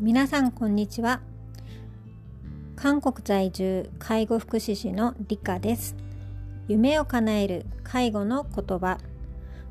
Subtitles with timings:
[0.00, 1.20] 皆さんこんにちは。
[2.74, 5.94] 韓国在住介護福祉士の理香です。
[6.66, 8.98] 夢を叶える介護の言葉。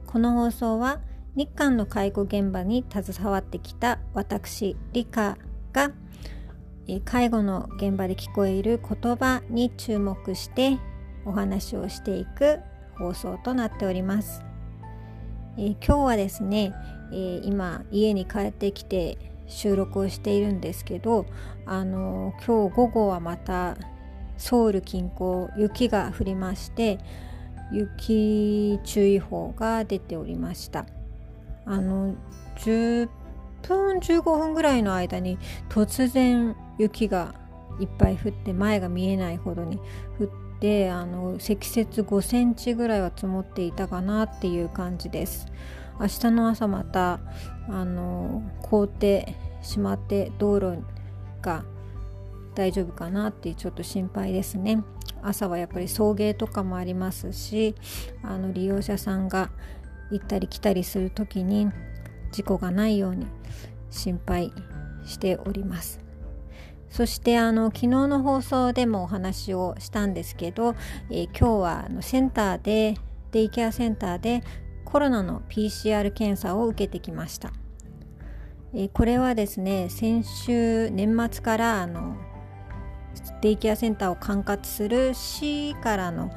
[0.08, 1.02] この放送は
[1.36, 5.38] 日韓の介護現場に携わってきた私理香
[5.74, 5.92] が
[7.06, 10.78] 介護の現場で聞こえる言葉に注目して
[11.26, 12.60] お話をしていく
[12.98, 14.51] 放送となっております。
[15.58, 16.74] えー、今日はですね、
[17.12, 19.18] えー、今家に帰ってきて
[19.48, 21.26] 収録をしているんですけど
[21.66, 23.78] あの今日午後はまた
[24.38, 27.00] ソウル近郊雪が降りまして
[27.72, 30.86] 雪注意報が出ておりました。
[31.66, 32.16] あの
[32.58, 33.08] 10
[33.62, 35.38] 分15分ぐらいの間に
[35.70, 37.36] 突然雪が
[37.80, 39.80] いっぱい降って前が見えないほどに
[40.20, 40.28] 降っ
[40.60, 45.48] てあの積雪5センチぐらいは積もっていたかなっていう感じです。
[46.00, 47.20] 明日の朝また
[47.70, 50.84] あの凍ってしまって道路
[51.42, 51.64] が
[52.56, 54.84] 大丈夫かなってちょっと心配ですね。
[55.24, 57.76] 朝はやっぱり送迎とかもありますし
[58.24, 59.52] あの利用者さんが
[60.10, 61.70] 行ったり来たりする時に
[62.32, 63.28] 事故がないように
[63.92, 64.52] 心配
[65.06, 66.11] しております。
[66.92, 70.76] そしてあの昨日の放送でもお話をしたんですけど、
[71.10, 72.96] えー、今日はあのセンターで
[73.32, 74.44] デイケアセンターで
[74.84, 77.54] コロナの PCR 検査を受けてきました、
[78.74, 82.18] えー、これはですね先週年末からあの
[83.42, 86.30] デイケアセンターを管轄する市からの、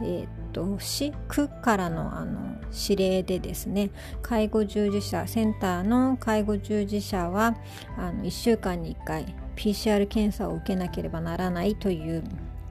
[0.00, 3.90] えーと、市区からのあの指令でですね
[4.22, 7.56] 介護従事者センターの介護従事者は
[7.96, 12.22] あの1週間に1回 PCR 検査を受けなければならないという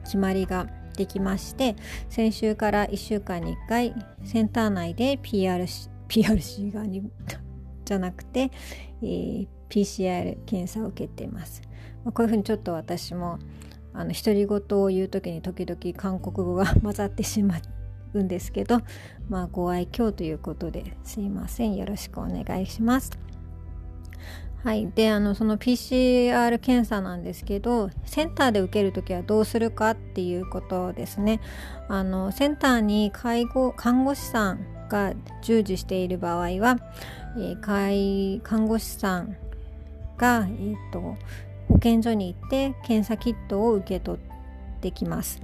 [0.04, 1.76] 決まりができまして
[2.08, 7.02] 先週から1週間に1回センター内で PRC, PRC がに
[7.84, 8.50] じゃなくて、
[9.02, 11.62] えー、PCR 検査を受けています。
[12.04, 13.38] まあ、こういうふうにちょっと私も
[13.92, 17.58] あの独り言を言う時に時々韓国語が 混ざってしま
[18.14, 18.80] うんですけど、
[19.28, 23.27] まあ、ご愛嬌ということですいませんよろしくお願いします。
[24.64, 31.40] はい、であのその PCR 検査なんですけどセンターで受ける時はどうするかっていうことですね。
[31.88, 36.78] あのセンターに介護看護師さんが従事している場合は、
[37.36, 39.36] えー、看護師さん
[40.16, 41.16] が、えーと
[41.68, 45.40] 保健所に行って検査キットを受け取ってきます。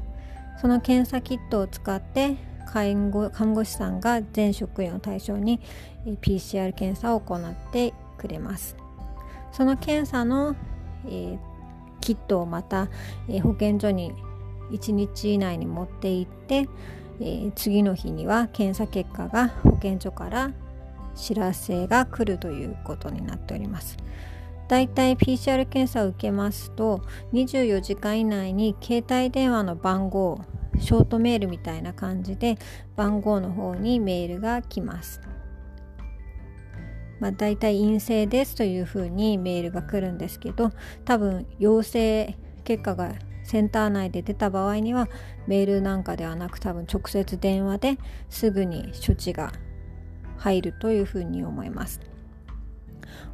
[0.60, 2.36] その検査キットを使って
[2.66, 5.60] 看護看護師さんが全職員を対象に
[6.06, 8.83] PCR 検査を行ってくれます。
[9.54, 10.56] その検査の、
[11.06, 11.38] えー、
[12.00, 12.88] キットをまた、
[13.28, 14.12] えー、保健所に
[14.70, 16.68] 1日以内に持って行って、
[17.20, 20.52] えー、次の日には検査結果が保健所から
[21.14, 23.96] 知らせが来るということになっております。
[24.66, 30.40] だいたい PCR 検査を受けますと24時間以内に携帯電話の番号
[30.80, 32.56] ショートメールみたいな感じで
[32.96, 35.20] 番号の方にメールが来ます。
[37.20, 40.72] まあ、大体陰性ですというふうにメールが来るんですけど
[41.04, 43.14] 多分陽性結果が
[43.44, 45.08] センター内で出た場合には
[45.46, 47.98] メールなんかではなく多分直接電話で
[48.30, 49.52] すぐに処置が
[50.38, 52.00] 入るというふうに思います。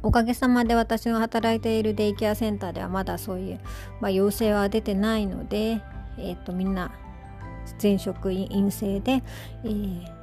[0.03, 3.59] おかげさまで私が働いているデイケアセンターではまだそういう、
[3.99, 5.81] まあ、陽性は出てないので、
[6.17, 6.91] えーと、みんな
[7.77, 9.23] 全職員陰性で、
[9.63, 10.20] えー、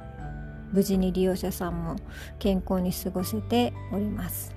[0.71, 1.95] 無事に利用者さんも
[2.37, 4.55] 健康に過ごせております。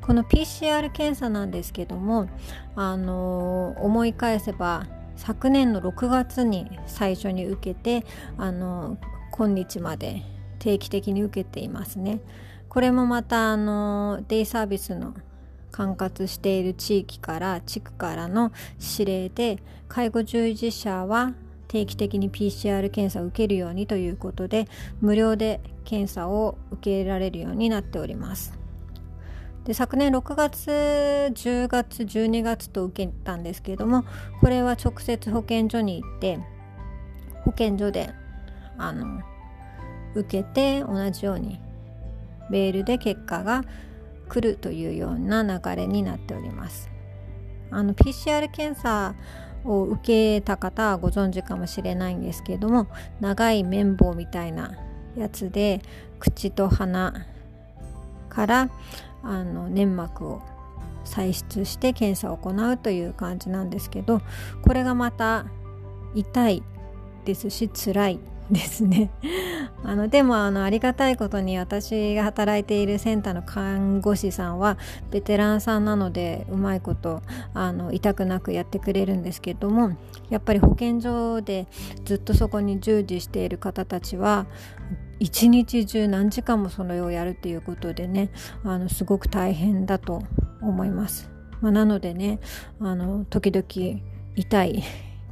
[0.00, 2.28] この PCR 検査なんですけども、
[2.74, 8.06] あの、思い返せば昨年の6月に最初に受けて、
[8.36, 8.96] あの、
[9.30, 10.22] 今日まで
[10.58, 12.20] 定期的に受けていますね。
[12.68, 15.14] これもまたあのデイサービスの
[15.70, 18.52] 管轄している地域から地区からの
[18.98, 19.58] 指令で
[19.88, 21.34] 介護従事者は
[21.68, 24.66] 定期的に PCR 検査を受けるようにということで
[25.00, 28.58] 無料で検査を受けられるようになっております
[29.64, 34.04] で昨年6月10月12月と受けたんですけれども
[34.40, 36.38] これは直接保健所に行って
[37.44, 38.10] 保健所で
[38.78, 39.20] あの
[40.14, 41.60] 受けて同じように
[42.50, 43.62] メールで結果が
[44.28, 46.90] 来るというような流れになっております。
[47.70, 49.14] あの PCR 検査
[49.64, 52.86] を受けた方はご存知かもしれないんですけれども
[53.20, 54.78] 長い綿棒みたいな
[55.16, 55.80] やつで
[56.18, 57.26] 口と鼻
[58.28, 58.70] から
[59.22, 60.42] あの粘膜を
[61.04, 64.20] 採出して検査を行うという感じなんですけど
[64.62, 65.46] これがまた
[66.14, 66.62] 痛い
[67.24, 69.10] ですし辛いですね
[69.84, 74.78] あのでもあのありがたいことに私が働いているセンターの看護師さんは
[75.10, 77.22] ベテランさんなのでうまいこと
[77.54, 79.96] あの痛くなくやってくれるんですけども
[80.30, 81.66] やっぱり保健所で
[82.04, 84.46] ずっとそこに従事している方たちは
[85.20, 88.30] 一日中何時間もそれをやるっていうことでね
[88.64, 90.22] あのすごく大変だと
[90.62, 91.30] 思います。
[91.60, 92.38] まあ、なのでね
[92.80, 94.00] あの時々
[94.36, 94.84] 痛い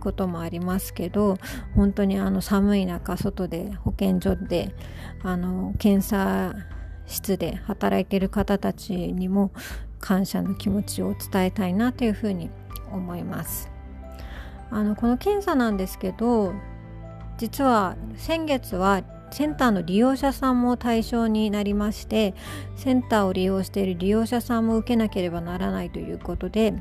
[0.06, 1.36] こともありますけど
[1.74, 4.72] 本当にあの寒い中外で保健所で
[5.24, 6.54] あの検査
[7.06, 9.50] 室で働いている方たちにも
[9.98, 12.50] 感謝の気持ちを伝えたいなというふうに
[12.92, 13.68] 思います。
[14.70, 16.52] あのこの検査なんですけど
[17.38, 22.34] 実は先月はセンターの利用者さんも対象になりまして
[22.76, 26.74] センターを利用している利用者さんも受けなければならないということで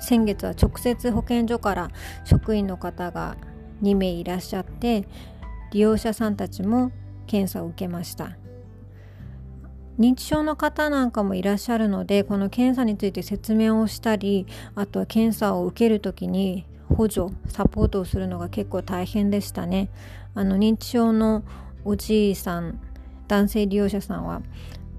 [0.00, 1.90] 先月は直接保健所から
[2.24, 3.36] 職員の方が
[3.82, 5.06] 2名いらっしゃって
[5.72, 6.92] 利用者さんたちも
[7.26, 8.36] 検査を受けました。
[9.98, 14.46] 認知症の方なんかもいらっしゃるのでこの検査について説明をしたり
[14.76, 19.90] あとは検査を受ける時に補助サポートをするのが結構大変でしたね。
[20.34, 21.42] あの認知症の
[21.84, 22.80] おじいさん
[23.26, 24.40] 男性利用者さんは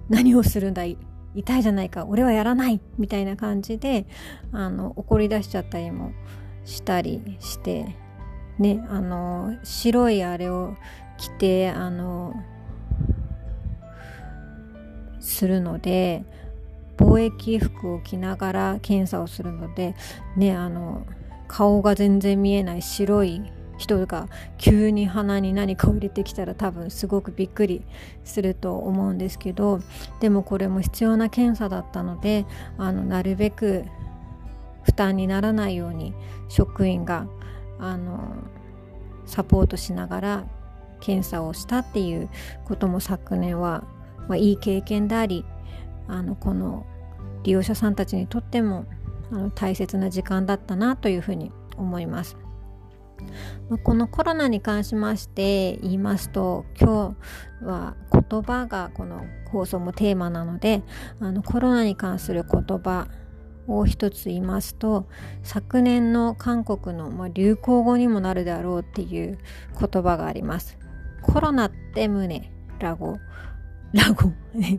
[0.09, 0.97] 何をするんだい？
[1.35, 4.05] 痛いじゃないか俺はやらないみたいな感じで
[4.51, 6.11] あの怒り出しちゃったりも
[6.65, 7.95] したりして
[8.57, 10.75] ねあの白いあれを
[11.17, 12.33] 着てあの
[15.19, 16.23] するので
[16.97, 19.95] 貿易服を着ながら検査をするので
[20.35, 21.05] ねあの
[21.47, 23.41] 顔が全然見えない白い
[23.79, 24.27] 人が
[24.57, 27.81] 急に鼻に何かを入れてきたら多分すごくびっくり
[28.25, 29.79] すると思うんですけど
[30.19, 32.45] でもこれも必要な検査だったので
[32.77, 33.85] あのなるべく
[34.83, 36.13] 負担にならないように
[36.49, 37.27] 職員が
[37.79, 38.35] あの
[39.25, 40.45] サポートしながら
[40.99, 42.29] 検査をしたっていう
[42.65, 43.85] ことも昨年は、
[44.27, 45.45] まあ、いい経験であり
[46.09, 46.85] あのこの
[47.43, 48.85] 利用者さんたちにとっても
[49.31, 52.35] あの大切な時間だったなというふうに思います。
[53.83, 57.15] このコロナに関しまして言いますと今
[57.61, 60.83] 日は言葉がこの放送もテーマなので
[61.19, 63.07] あのコロナに関する言葉
[63.67, 65.07] を一つ言いますと
[65.43, 69.37] 昨年の韓国の、ま流行語にもなるであろうっていう
[69.79, 70.77] 言葉があります。
[71.21, 73.17] コロナって胸ラゴ
[73.93, 74.31] ラゴ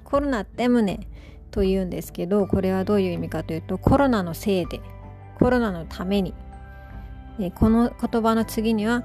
[0.05, 1.07] コロナって胸
[1.51, 4.81] というんですけどこれはどういう意味かというとコロナのせいで
[5.39, 6.35] コロナのために
[7.41, 9.05] えこの言葉の次には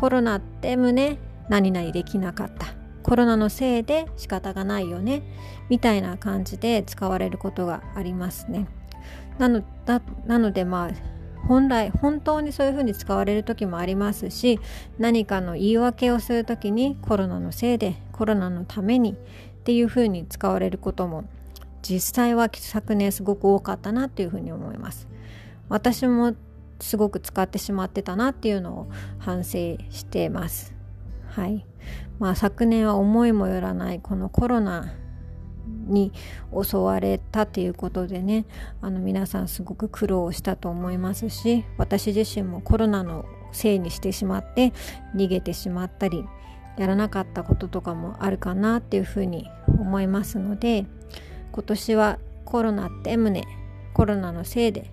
[0.00, 1.18] コロナって胸
[1.48, 2.82] 何々できなかった。
[3.02, 5.22] コロナのせいで仕方がないよね
[5.68, 8.68] みたいな感じで使われることがありますね。
[9.38, 10.90] なのだなのでまあ
[11.46, 14.60] 本来本当にそういうふうに使われる時もありますし
[14.98, 19.16] 何かの言い訳をする時にコロナのせいでコロナのためにっ
[19.64, 21.24] ていうふうに使われることも
[21.82, 25.08] 実際は昨年すごく多かったなっていうふうに思います。
[25.68, 26.34] 私も
[26.82, 30.74] すごく使ってしまってたなっていうのを反省してます。
[31.28, 31.64] はい。
[32.18, 34.92] まあ昨年は思いもよらないこのコロナ
[35.86, 36.12] に
[36.52, 38.46] 襲われたっていうことでね
[38.80, 44.72] あの皆さんすごく苦労したと思いますし私自身もコロナのせいにしてしまって
[45.16, 46.24] 逃げてしまったり
[46.78, 50.86] やらなかったこととかもあるかなっていうふうに思いますので
[51.52, 53.44] 今年はコロナって胸
[53.94, 54.84] コロナのせいでっ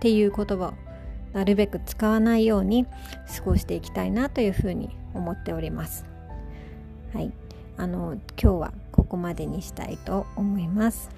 [0.00, 0.89] ていう言葉を
[1.32, 6.04] なるべく使わないように過ごしていきたいなというふうに思っております。
[7.14, 7.32] はい、
[7.76, 11.10] あの今日はここまでにしたいと思います。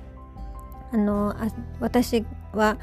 [0.92, 1.48] あのあ
[1.80, 2.76] 私は、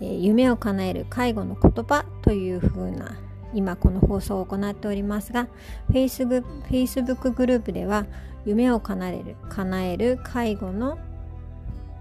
[0.00, 3.16] えー、夢を叶える介護の言葉というふうな
[3.54, 5.48] 今この放送を行っておりますが
[5.90, 8.04] Facebook, Facebook グループでは
[8.44, 10.98] 夢を叶える叶える介護の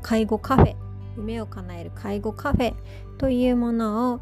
[0.01, 0.82] 介護カフェ
[1.17, 2.73] 夢を叶える介護カフェ
[3.17, 4.21] というものを、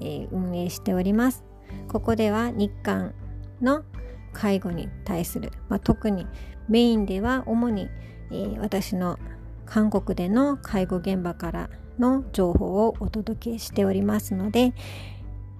[0.00, 1.44] え、運営しております。
[1.88, 3.14] ここでは日韓
[3.60, 3.84] の
[4.32, 6.26] 介護に対する、まあ、特に
[6.68, 7.88] メインでは主に、
[8.30, 9.18] え、私の
[9.66, 14.72] 韓国での介護現場からの情報をお届けしておりますので、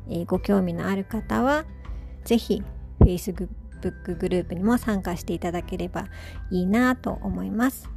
[0.08, 1.64] え、ご興味のある方は
[2.24, 2.62] 是非
[3.00, 6.06] Facebook グループにも参加していただければ
[6.50, 7.90] いいなと思います。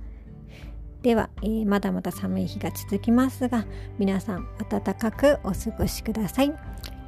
[1.03, 3.65] では、えー、まだまだ寒い日が続きますが
[3.99, 6.53] 皆さん暖かくお過ごしください。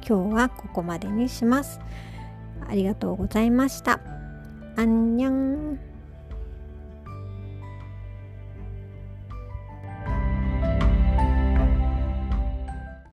[0.08, 1.80] 今日はここまでにします。
[2.68, 4.00] ありがとうございました。
[4.76, 5.85] アンニョン。